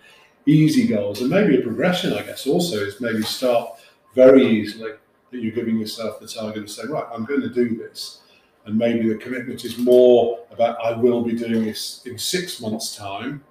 [0.44, 3.80] easy goals and maybe a progression, I guess, also is maybe start
[4.14, 4.92] very easily
[5.30, 8.20] that you're giving yourself the target and say right, I'm going to do this.
[8.68, 12.94] And maybe the commitment is more about I will be doing this in six months'
[12.94, 13.42] time,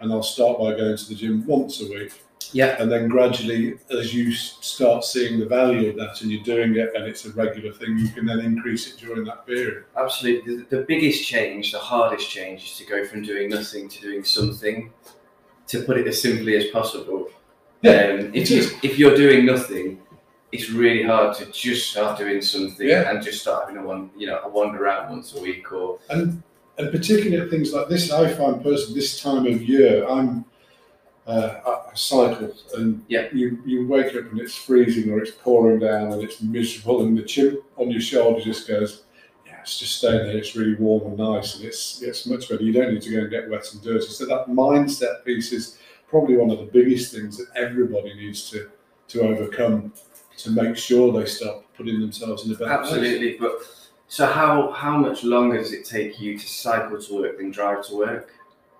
[0.00, 2.12] and I'll start by going to the gym once a week.
[2.52, 2.76] Yeah.
[2.78, 6.90] And then gradually, as you start seeing the value of that and you're doing it
[6.94, 9.84] and it's a regular thing, you can then increase it during that period.
[9.96, 10.56] Absolutely.
[10.56, 14.24] The, the biggest change, the hardest change, is to go from doing nothing to doing
[14.24, 14.92] something
[15.68, 17.30] to put it as simply as possible.
[17.80, 20.02] Yeah, um, if, you, if you're doing nothing,
[20.52, 23.10] it's really hard to just start doing something yeah.
[23.10, 25.98] and just start having a one, you know, a wander out once a week or.
[26.08, 26.42] And
[26.78, 30.44] and particularly at things like this, I find personally this time of year, I'm
[31.26, 33.28] uh, I cycle and yeah.
[33.32, 37.16] you you wake up and it's freezing or it's pouring down and it's miserable and
[37.16, 39.04] the chip on your shoulder just goes
[39.46, 40.38] Yeah, it's just staying there.
[40.38, 42.62] It's really warm and nice, and it's it's much better.
[42.62, 44.06] You don't need to go and get wet and dirty.
[44.06, 48.70] So that mindset piece is probably one of the biggest things that everybody needs to
[49.08, 49.92] to overcome
[50.44, 53.52] to make sure they start putting themselves in a better Absolutely, but
[54.08, 57.86] So how how much longer does it take you to cycle to work than drive
[57.88, 58.32] to work?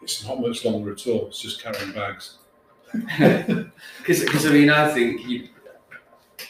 [0.03, 1.27] It's not much longer at all.
[1.29, 2.39] It's just carrying bags.
[4.07, 5.49] Because I mean, I think you,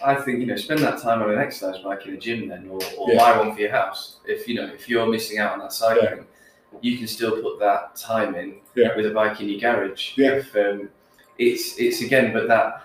[0.04, 2.68] I think you know, spend that time on an exercise bike in a gym then,
[2.70, 3.18] or, or Yeah.
[3.18, 4.16] buy one for your house.
[4.24, 6.26] If you know, if you're missing out on that cycling,
[6.80, 8.96] you can still put that time in Yeah.
[8.96, 10.16] with a bike in your garage.
[10.16, 10.36] Yeah.
[10.36, 10.88] If, um,
[11.38, 12.82] it's it's again, but that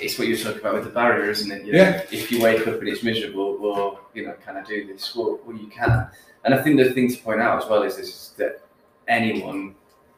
[0.00, 1.64] it's what you're talking about with the barrier, isn't it?
[1.66, 2.02] You know, Yeah.
[2.10, 5.14] If you wake up and it's miserable, well, you know, can I do this?
[5.14, 6.08] Well, well, you can.
[6.44, 8.60] And I think the thing to point out as well is this: is that
[9.08, 9.74] anyone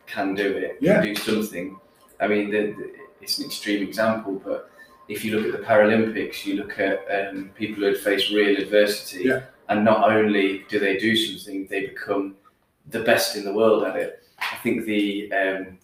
[0.07, 0.79] can do it.
[0.81, 1.03] Yeah.
[1.03, 1.79] Can do something.
[2.21, 4.71] I mean, the, the, it's an extreme example, but
[5.09, 8.57] if you look at the Paralympics, you look at um, people who had faced real
[8.61, 9.43] adversity, Yeah.
[9.69, 12.37] and not only do they do something, they become
[12.91, 14.23] the best in the world at it.
[14.39, 15.79] I think the um,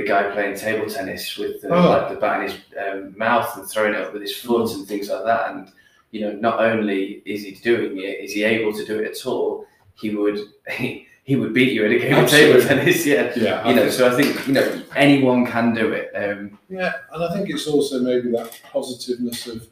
[0.00, 1.88] the guy playing table tennis with the, Oh.
[1.90, 4.86] like the bat in his um, mouth and throwing it up with his foot and
[4.86, 5.70] things like that, and
[6.10, 9.26] you know, not only is he doing it, is he able to do it at
[9.26, 9.66] all?
[9.94, 10.38] He would
[10.70, 13.32] he, he would beat you at a game of table tennis, yeah.
[13.36, 13.62] Yeah.
[13.62, 16.10] I You know, think- so I think you know anyone can do it.
[16.16, 19.68] Um, Yeah, and I think it's also maybe that positiveness of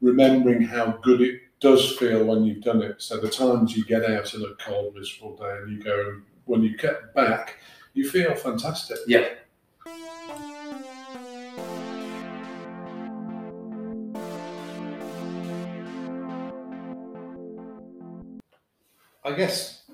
[0.00, 3.00] remembering how good it does feel when you've done it.
[3.02, 6.62] So the times you get out on a cold, miserable day and you go, when
[6.62, 7.56] you get back,
[7.94, 8.98] you feel fantastic.
[9.06, 9.26] Yeah.
[19.32, 19.84] I guess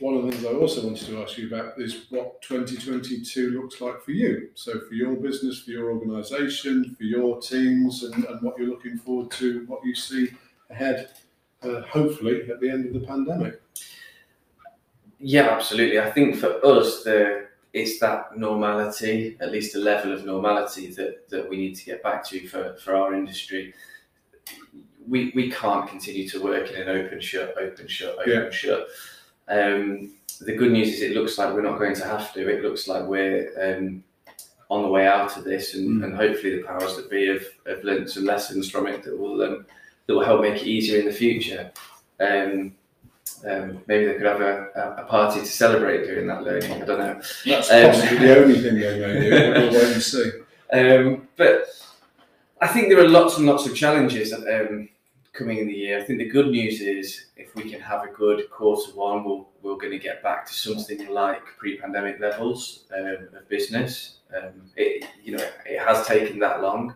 [0.00, 3.80] one of the things I also wanted to ask you about is what 2022 looks
[3.80, 4.50] like for you.
[4.54, 8.98] So, for your business, for your organisation, for your teams, and, and what you're looking
[8.98, 10.32] forward to, what you see
[10.68, 11.12] ahead,
[11.62, 13.62] uh, hopefully, at the end of the pandemic.
[15.18, 15.98] Yeah, absolutely.
[15.98, 21.30] I think for us, the it's that normality, at least a level of normality that,
[21.30, 23.72] that we need to get back to for, for our industry.
[25.08, 28.50] We, we can't continue to work in an open shut, open shut, open Yeah.
[28.50, 28.86] shut.
[29.48, 32.48] Um, the good news is it looks like we're not going to have to.
[32.48, 34.02] It looks like we're um,
[34.70, 36.04] on the way out of this, and, Mm.
[36.04, 39.42] and hopefully the powers that be have, have learned some lessons from it that will
[39.42, 39.66] um,
[40.06, 41.70] that will help make it easier in the future.
[42.20, 42.74] Um,
[43.46, 46.72] um, maybe they could have a, a, a party to celebrate doing that learning.
[46.82, 47.20] I don't know.
[47.44, 49.52] That's Um, possibly the only thing they may do.
[49.60, 50.30] We'll wait and see.
[50.72, 51.66] Um, but
[52.62, 54.88] I think there are lots and lots of challenges um,
[55.32, 55.98] coming in the year.
[55.98, 59.48] I think the good news is if we can have a good quarter one, we'll,
[59.62, 64.18] we're going to get back to something like pre-pandemic levels um, of business.
[64.36, 66.94] Um, it, you know, it has taken that long,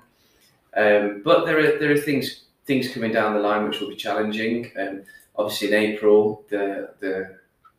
[0.76, 3.96] um, but there are there are things things coming down the line which will be
[3.96, 4.70] challenging.
[4.78, 5.02] Um,
[5.36, 7.36] obviously, in April, the the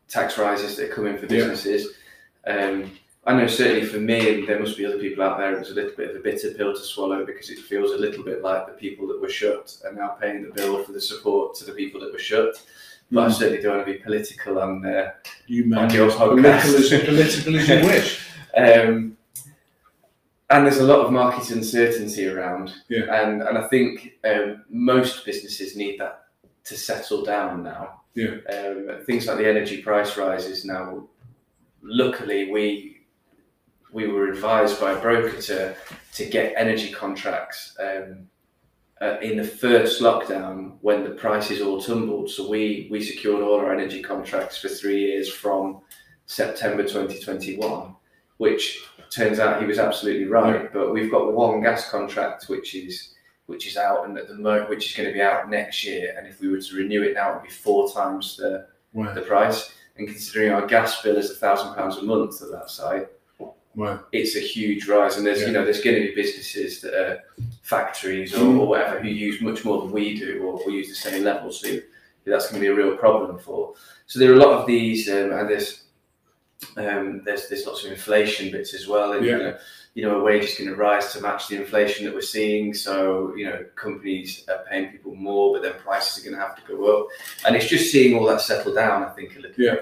[0.10, 1.30] tax rises that are coming for Yeah.
[1.39, 1.95] businesses.
[2.45, 2.91] Um,
[3.27, 5.71] I know certainly for me, and there must be other people out there, it was
[5.71, 8.41] a little bit of a bitter pill to swallow because it feels a little bit
[8.41, 11.65] like the people that were shut are now paying the bill for the support to
[11.65, 12.55] the people that were shut.
[13.11, 13.33] But I Mm.
[13.33, 15.11] certainly don't want to be political on uh,
[15.45, 17.05] You may On your as political podcast.
[17.05, 18.23] political as you wish.
[18.57, 19.15] Um,
[20.49, 22.73] and there's a lot of market uncertainty around.
[22.87, 23.03] Yeah.
[23.21, 26.23] And, and I think um, most businesses need that
[26.63, 28.01] to settle down now.
[28.15, 28.37] Yeah.
[28.49, 31.07] Um, things like the energy price rises now.
[31.83, 32.96] Luckily, we
[33.91, 35.76] we were advised by a broker to
[36.13, 38.28] to get energy contracts um,
[39.02, 42.30] uh, in the first lockdown when the prices all tumbled.
[42.30, 45.82] So we we secured all our energy contracts for three years from
[46.26, 47.95] September 2021,
[48.38, 50.71] which turns out he was absolutely right.
[50.73, 53.13] But we've got one gas contract which is
[53.45, 56.13] which is out and at the moment which is going to be out next year.
[56.17, 59.13] And if we were to renew it now, it would be four times the, Wow.
[59.13, 59.71] the price.
[59.97, 63.08] And considering our gas bill is a thousand pounds a month at that site,
[63.77, 64.03] Wow.
[64.11, 65.17] it's a huge rise.
[65.17, 65.47] And there's Yeah.
[65.47, 67.23] you know there's going to be businesses that are
[67.61, 68.59] factories or, Mm.
[68.59, 71.51] or whatever who use much more than we do or, or use the same level.
[71.51, 71.67] So
[72.25, 73.75] that's going to be a real problem for.
[74.07, 75.83] So there are a lot of these, um, and there's
[76.75, 79.31] um, there's there's lots of inflation bits as well, and Yeah.
[79.33, 79.57] you know,
[79.93, 82.73] you know, a wage is going to rise to match the inflation that we're seeing.
[82.73, 86.55] So you know, companies are paying people more, but then prices are going to have
[86.55, 87.07] to go up,
[87.45, 89.03] and it's just seeing all that settle down.
[89.03, 89.63] I think a little.
[89.63, 89.77] Yeah.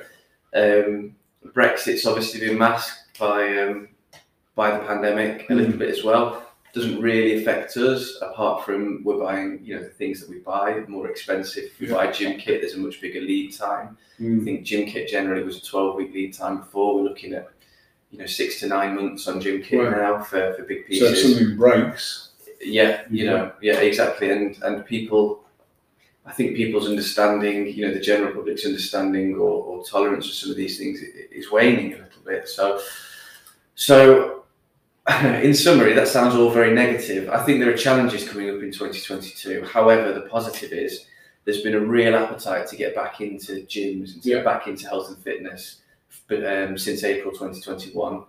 [0.61, 1.15] Um,
[1.53, 3.89] Brexit's obviously been masked by um,
[4.55, 6.41] by the pandemic a little bit as well.
[6.73, 10.81] Doesn't really affect us apart from we're buying, you know, the things that we buy
[10.87, 11.65] more expensive.
[11.65, 11.93] If we Yeah.
[11.93, 13.97] buy gym kit, there's a much bigger lead time.
[14.19, 14.43] I Mm.
[14.43, 16.95] think gym kit generally was a 12 week lead time before.
[16.95, 17.49] We're looking at,
[18.11, 19.91] you know, six to nine months on gym kit Right.
[19.91, 21.07] now for, for big pieces.
[21.07, 22.29] So if something breaks,
[22.61, 24.29] yeah, you know, yeah, exactly.
[24.31, 25.45] And and people,
[26.25, 30.49] I think people's understanding, you know, the general public's understanding or, or tolerance for some
[30.51, 31.01] of these things
[31.31, 32.47] is waning a little bit.
[32.47, 32.81] So,
[33.75, 34.43] so
[35.09, 37.29] in summary, that sounds all very negative.
[37.29, 39.65] I think there are challenges coming up in 2022.
[39.65, 41.05] However, the positive is
[41.45, 44.35] there's been a real appetite to get back into gyms and to Yeah.
[44.37, 45.81] get back into health and fitness.
[46.27, 48.23] But um, since April 2021,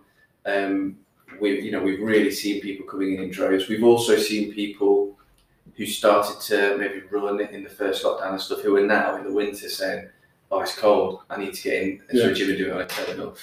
[0.45, 0.97] um,
[1.41, 3.67] we you know we've really seen people coming in in droves.
[3.67, 5.17] We've also seen people
[5.75, 9.23] who started to maybe run in the first lockdown and stuff who are now in
[9.23, 10.09] the winter saying,
[10.51, 11.21] "Oh, it's cold.
[11.29, 12.27] I need to get in to Yeah.
[12.27, 13.35] a gym and do it on a treadmill."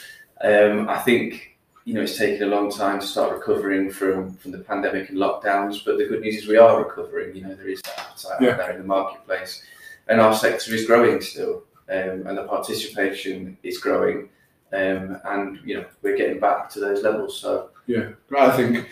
[0.42, 4.51] Um, I think you know it's taken a long time to start recovering from from
[4.53, 7.37] the pandemic and lockdowns, but the good news is we are recovering.
[7.37, 8.51] You know there is that appetite Yeah.
[8.51, 9.62] out there in the marketplace,
[10.09, 14.29] and our sector is growing still, um, and the participation is growing,
[14.73, 17.38] um, and you know we're getting back to those levels.
[17.40, 18.85] So Yeah, I think you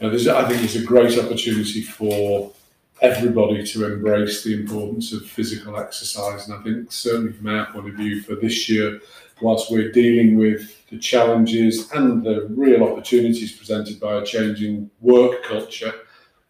[0.00, 2.52] know, there's, I think it's a great opportunity for
[3.00, 7.88] everybody to embrace the importance of physical exercise, and I think certainly from our point
[7.88, 9.00] of view for this year,
[9.40, 15.42] whilst we're dealing with the challenges and the real opportunities presented by a changing work
[15.42, 15.92] culture,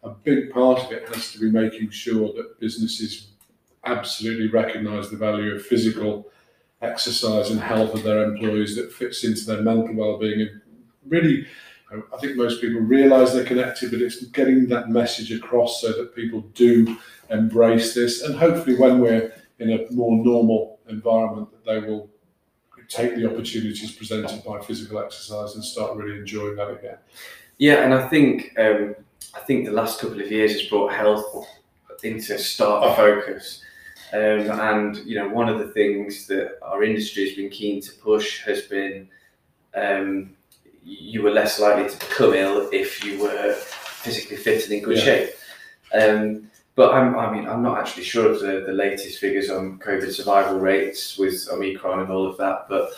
[0.03, 3.29] a big part of it has to be making sure that businesses
[3.85, 6.29] absolutely recognise the value of physical
[6.83, 10.61] exercise and health of their employees that fits into their mental well-being and
[11.07, 11.47] really
[11.91, 16.15] I think most people realise they're connected, but it's getting that message across so that
[16.15, 16.97] people do
[17.29, 18.23] embrace this.
[18.23, 22.09] And hopefully, when we're in a more normal environment, that they will
[22.87, 26.97] take the opportunities presented by physical exercise and start really enjoying that again.
[27.57, 28.95] Yeah, and I think um,
[29.33, 31.47] I think the last couple of years has brought health
[32.03, 33.61] into stark focus.
[34.13, 37.91] Um, and you know, one of the things that our industry has been keen to
[37.93, 39.07] push has been
[39.75, 40.35] um,
[40.83, 44.97] you were less likely to become ill if you were physically fit and in good
[44.97, 45.03] Yeah.
[45.03, 45.29] shape.
[45.93, 49.79] Um, but I'm, I mean, I'm not actually sure of the, the latest figures on
[49.79, 52.67] COVID survival rates with Omicron and all of that.
[52.67, 52.91] But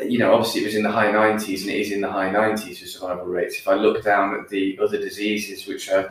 [0.00, 2.30] you know, obviously it was in the high 90s and it is in the high
[2.30, 3.58] 90s for survival rates.
[3.58, 6.06] If I look down at the other diseases, which I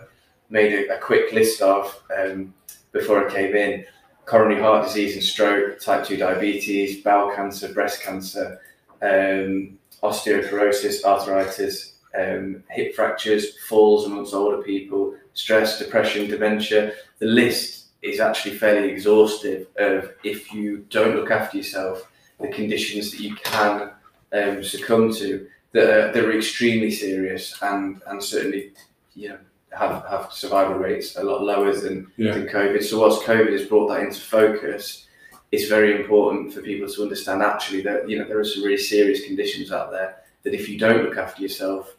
[0.49, 2.53] made a, a quick list of um,
[2.91, 3.85] before I came in
[4.25, 8.61] coronary heart disease and stroke, type 2 diabetes, bowel cancer, breast cancer,
[9.01, 16.93] um, osteoporosis, arthritis, um, hip fractures, falls amongst older people, stress, depression, dementia.
[17.19, 23.11] The list is actually fairly exhaustive of if you don't look after yourself, the conditions
[23.11, 23.91] that you can
[24.33, 28.71] um, succumb to that are, that are extremely serious and, and certainly
[29.15, 29.37] you know
[29.71, 32.33] have, have survival rates a lot lower than, Yeah.
[32.33, 32.83] than COVID.
[32.83, 35.07] So whilst COVID has brought that into focus,
[35.51, 38.77] it's very important for people to understand actually that you know there are some really
[38.77, 41.95] serious conditions out there that if you don't look after yourself,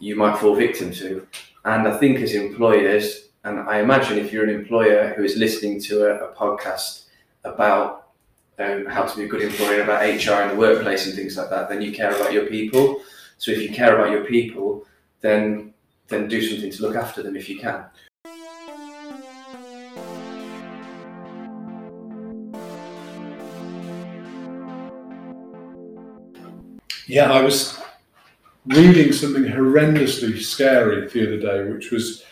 [0.00, 1.26] you might fall victim to.
[1.64, 5.80] And I think as employers, and I imagine if you're an employer who is listening
[5.82, 7.04] to a, a podcast
[7.44, 8.08] about
[8.58, 11.48] um, how to be a good employer, about HR in the workplace and things like
[11.48, 13.00] that, then you care about your people.
[13.38, 14.86] So if you care about your people,
[15.22, 15.72] then
[16.08, 17.86] then do something to look after them if you can.
[27.06, 27.78] Yeah, I was
[28.66, 32.24] reading something horrendously scary the other day, which was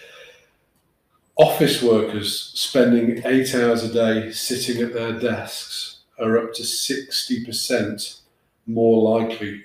[1.36, 8.20] office workers spending eight hours a day sitting at their desks are up to 60%
[8.66, 9.62] more likely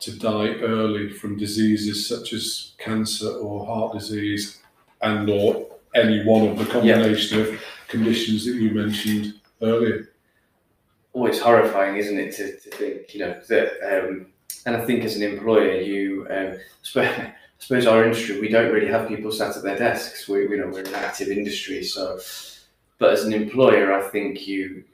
[0.00, 4.62] to die early from diseases such as cancer or heart disease
[5.02, 10.12] and or any one of the combination of conditions that you mentioned earlier.
[11.14, 14.26] Oh, it's horrifying, isn't it, to, to think, you know, that, um,
[14.66, 16.58] and I think as an employer, you, um,
[16.96, 20.28] I suppose our industry, we don't really have people sat at their desks.
[20.28, 22.18] We, you know, we're an active industry, so,
[22.98, 24.84] but as an employer, I think you,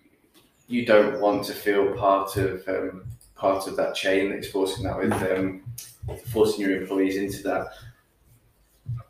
[0.69, 4.99] you don't want to feel part of, um, part of that chain that's forcing that
[4.99, 5.63] with, um,
[6.27, 7.69] forcing your employees into that.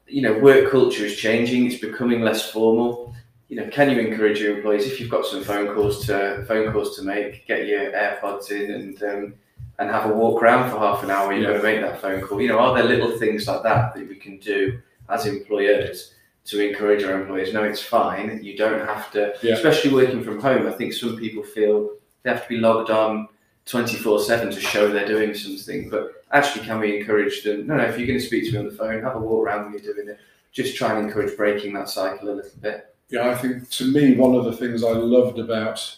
[0.07, 1.67] You know, work culture is changing.
[1.67, 3.15] It's becoming less formal
[3.49, 6.73] you know, can you encourage your employees if you've got some phone calls to phone
[6.73, 9.35] calls to make, get your AirPods in and um,
[9.79, 11.33] and have a walk around for half an hour.
[11.33, 11.49] You're Yeah.
[11.49, 12.41] going to make that phone call.
[12.41, 16.15] You know, are there little things like that that we can do as employers
[16.47, 17.53] to encourage our employees?
[17.53, 18.41] No, it's fine.
[18.43, 19.55] You don't have to, Yeah.
[19.55, 20.67] especially working from home.
[20.67, 21.91] I think some people feel
[22.23, 23.29] they have to be logged on
[23.67, 25.91] 24 7 to show they're doing something.
[25.91, 27.67] But actually, can we encourage them?
[27.67, 29.45] No, no, if you're going to speak to me on the phone, have a walk
[29.47, 30.19] around when you're doing it.
[30.53, 32.95] Just try and encourage breaking that cycle a little bit.
[33.11, 35.97] Yeah, I think to me, one of the things I loved about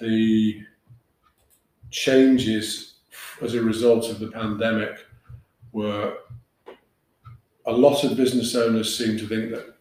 [0.00, 0.62] the
[1.90, 2.93] changes
[3.42, 5.06] as a result of the pandemic
[5.72, 6.16] were
[7.66, 9.74] a lot of business owners seem to think that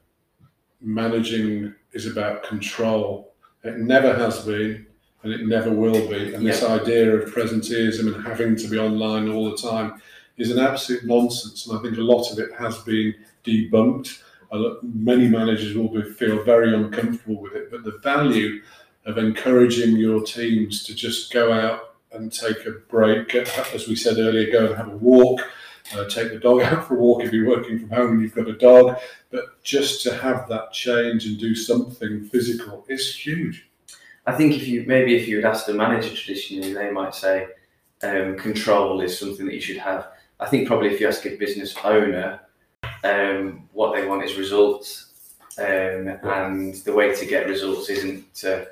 [0.82, 3.34] managing is about control.
[3.64, 4.86] It never has been,
[5.24, 6.34] and it never will be.
[6.34, 10.02] And this idea of presenteeism and having to be online all the time
[10.38, 11.68] is an absolute nonsense.
[11.68, 14.22] And I think a lot of it has been debunked.
[14.82, 18.62] many managers will be, feel very uncomfortable with it, but the value
[19.06, 24.18] of encouraging your teams to just go out and take a break, as we said
[24.18, 25.42] earlier, go and have a walk,
[25.96, 28.36] uh, take the dog out for a walk if you're working from home and you've
[28.36, 28.98] got a dog,
[29.32, 33.70] but just to have that change and do something physical is huge.
[34.26, 37.48] I think if you maybe if you would ask the manager traditionally, they might say
[38.04, 40.08] um, control is something that you should have.
[40.40, 42.40] I think probably if you ask a business owner,
[43.04, 48.68] um, what they want is results, um, and the way to get results isn't to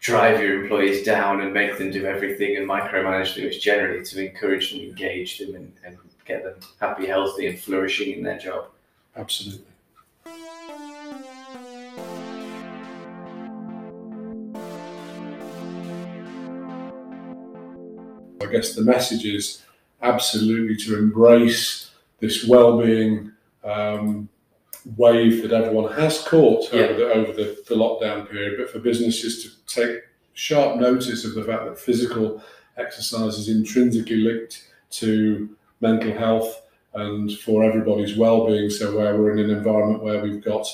[0.00, 3.44] drive your employees down and make them do everything and micromanage them.
[3.44, 8.12] It's generally to encourage them, engage them, and, and get them happy, healthy, and flourishing
[8.12, 8.66] in their job.
[9.16, 9.64] Absolutely.
[18.42, 19.62] I guess the message is
[20.02, 21.90] absolutely to embrace
[22.20, 23.32] this well-being
[23.64, 24.28] um,
[24.96, 26.82] wave that everyone has caught yeah.
[26.82, 30.00] over, the, over the, the lockdown period, but for businesses to take
[30.34, 32.42] sharp notice of the fact that physical
[32.76, 36.62] exercise is intrinsically linked to mental health
[36.94, 38.70] and for everybody's well-being.
[38.70, 40.66] So where we're in an environment where we've got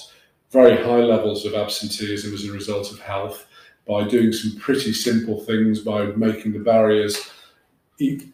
[0.51, 3.47] very high levels of absenteeism as a result of health,
[3.87, 7.31] by doing some pretty simple things, by making the barriers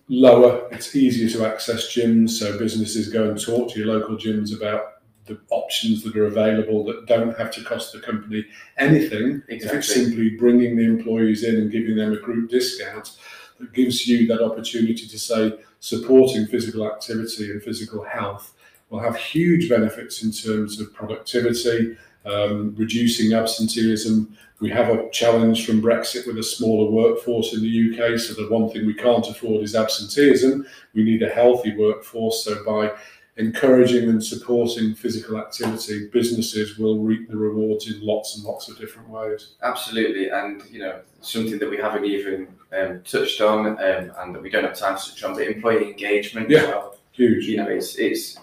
[0.09, 2.31] lower, it's easier to access gyms.
[2.31, 4.98] So businesses go and talk to your local gyms about
[5.29, 8.45] the options that are available that don't have to cost the company
[8.79, 9.43] anything.
[9.49, 9.57] Exactly.
[9.57, 13.16] If it's simply bringing the employees in and giving them a group discount,
[13.61, 18.55] that gives you that opportunity to say supporting physical activity and physical health
[18.91, 24.37] will have huge benefits in terms of productivity, um, reducing absenteeism.
[24.61, 28.18] We have a challenge from Brexit with a smaller workforce in the UK.
[28.18, 30.66] So, the one thing we can't afford is absenteeism.
[30.95, 32.45] We need a healthy workforce.
[32.45, 32.93] So, by
[33.39, 38.76] encouraging and supporting physical activity, businesses will reap the rewards in lots and lots of
[38.78, 39.55] different ways.
[39.62, 44.43] Absolutely, and you know something that we haven't even um, touched on, um, and that
[44.43, 46.99] we don't have time to touch on, but employee engagement yeah, well.
[47.12, 47.47] Huge.
[47.47, 48.39] You know, it's it's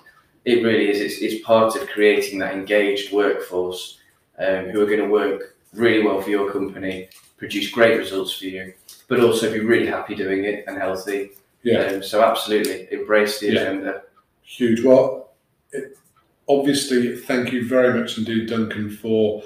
[0.45, 0.99] it really is.
[0.99, 3.99] It's, it's part of creating that engaged workforce
[4.39, 8.45] um, who are going to work really well for your company, produce great results for
[8.45, 8.73] you,
[9.09, 11.31] but also be really happy doing it and healthy.
[11.63, 11.79] Yeah.
[11.85, 13.99] Um, so absolutely embrace the yeah.
[14.45, 14.83] Huge.
[14.83, 15.31] Well,
[15.71, 15.97] it,
[16.47, 19.43] obviously, thank you very much indeed, Duncan, for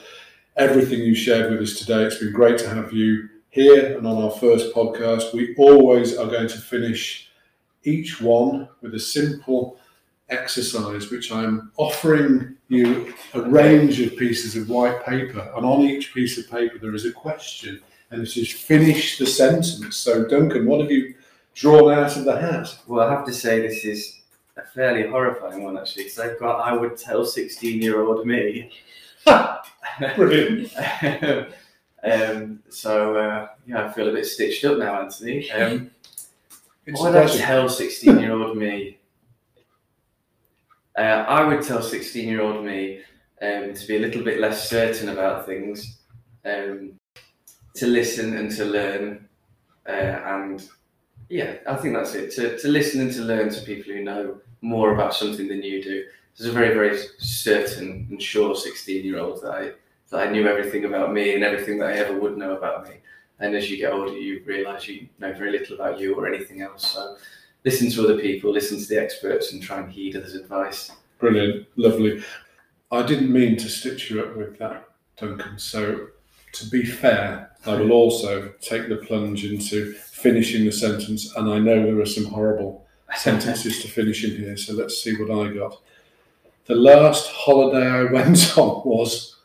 [0.57, 2.03] everything you shared with us today.
[2.03, 5.33] It's been great to have you here and on our first podcast.
[5.33, 7.31] We always are going to finish
[7.83, 9.79] each one with a simple
[10.29, 16.13] exercise, which I'm offering you a range of pieces of white paper, and on each
[16.13, 17.81] piece of paper there is a question,
[18.11, 19.95] and it is finish the sentence.
[19.95, 21.15] So, Duncan, what have you
[21.55, 22.67] drawn out of the hat?
[22.85, 24.18] Well, I have to say this is
[24.59, 28.71] a fairly horrifying one actually, because I've got I would tell sixteen-year-old me.
[30.15, 30.73] Brilliant.
[32.03, 35.49] um, so uh, yeah, I feel a bit stitched up now, Anthony.
[35.51, 35.91] Um,
[36.91, 38.97] what would I tell sixteen-year-old me?
[40.97, 43.01] Uh, I would tell sixteen-year-old me
[43.41, 45.99] um, to be a little bit less certain about things,
[46.45, 46.93] um,
[47.75, 49.27] to listen and to learn,
[49.87, 50.67] uh, and
[51.29, 52.31] yeah, I think that's it.
[52.31, 55.81] To, to listen and to learn to people who know more about something than you
[55.83, 56.05] do.
[56.37, 59.71] There's a very, very certain and sure 16 year old that I,
[60.09, 62.95] that I knew everything about me and everything that I ever would know about me.
[63.39, 66.61] And as you get older, you realise you know very little about you or anything
[66.61, 66.93] else.
[66.93, 67.17] So
[67.63, 70.91] listen to other people, listen to the experts, and try and heed others' advice.
[71.19, 72.23] Brilliant, lovely.
[72.91, 75.57] I didn't mean to stitch you up with that, Duncan.
[75.57, 76.07] So
[76.53, 81.59] to be fair, I will also take the plunge into finishing the sentence, and I
[81.59, 82.85] know there are some horrible
[83.17, 84.57] sentences to finish in here.
[84.57, 85.81] So let's see what I got.
[86.65, 89.37] The last holiday I went on was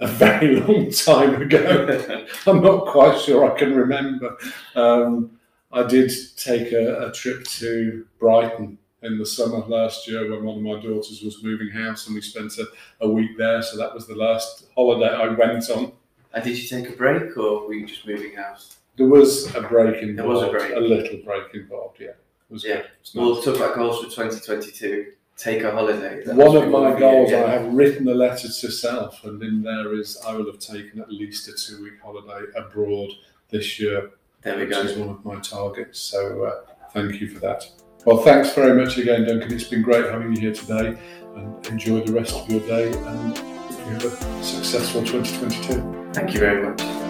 [0.00, 2.26] a very long time ago.
[2.46, 4.36] I'm not quite sure I can remember.
[4.74, 5.38] Um,
[5.70, 10.56] I did take a, a, trip to Brighton in the summer last year when one
[10.56, 12.66] of my daughters was moving house, and we spent a,
[13.00, 13.62] a week there.
[13.62, 15.92] So that was the last holiday I went on.
[16.34, 18.76] And did you take a break, or were you just moving house?
[18.96, 20.18] There was a break involved.
[20.18, 20.76] There was a break.
[20.76, 22.12] A little break involved, yeah
[22.52, 22.82] was yeah.
[23.14, 25.12] We'll talk about goals for 2022.
[25.36, 26.22] Take a holiday.
[26.24, 29.94] That One of my goals, I have written a letter to self, and in there
[29.94, 33.10] is I will have taken at least a two week holiday abroad
[33.50, 34.10] this year.
[34.42, 34.82] There we go.
[34.82, 35.98] Which is one of my targets.
[35.98, 37.68] So uh, thank you for that.
[38.04, 39.52] Well, thanks very much again, Duncan.
[39.52, 40.98] It's been great having you here today,
[41.34, 42.92] and enjoy the rest of your day.
[42.92, 46.12] And you have a successful 2022.
[46.12, 47.01] Thank you very much.